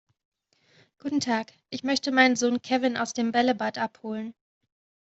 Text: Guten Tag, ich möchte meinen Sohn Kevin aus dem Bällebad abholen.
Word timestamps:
Guten 0.97 1.19
Tag, 1.19 1.53
ich 1.69 1.83
möchte 1.83 2.11
meinen 2.11 2.35
Sohn 2.35 2.59
Kevin 2.63 2.97
aus 2.97 3.13
dem 3.13 3.31
Bällebad 3.31 3.77
abholen. 3.77 4.33